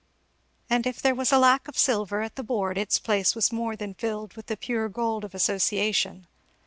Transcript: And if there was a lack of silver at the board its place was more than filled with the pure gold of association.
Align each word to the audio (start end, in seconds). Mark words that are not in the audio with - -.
And 0.67 0.87
if 0.87 0.99
there 0.99 1.13
was 1.13 1.31
a 1.31 1.37
lack 1.37 1.67
of 1.67 1.77
silver 1.77 2.23
at 2.23 2.35
the 2.35 2.41
board 2.41 2.75
its 2.75 2.97
place 2.97 3.35
was 3.35 3.51
more 3.51 3.75
than 3.75 3.93
filled 3.93 4.33
with 4.33 4.47
the 4.47 4.57
pure 4.57 4.89
gold 4.89 5.23
of 5.23 5.35
association. 5.35 6.25